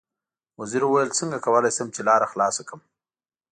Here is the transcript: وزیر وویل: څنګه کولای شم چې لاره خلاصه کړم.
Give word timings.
وزیر 0.59 0.81
وویل: 0.85 1.17
څنګه 1.19 1.43
کولای 1.45 1.71
شم 1.77 1.87
چې 1.95 2.01
لاره 2.07 2.27
خلاصه 2.31 2.61
کړم. 2.67 2.81